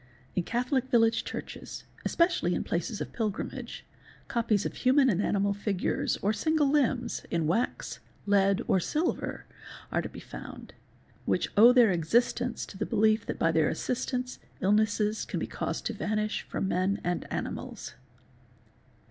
[0.35, 3.85] In Catholic village churches, especially in places of pilgrimage,
[4.27, 9.45] copies of human and animal figures or single limbs in wax, lead, or silver,
[9.91, 10.73] are to q be found,
[11.25, 15.85] which owe their existence to the belief that by their assistance; illnesses can be caused
[15.85, 17.93] to vanish from men and animals.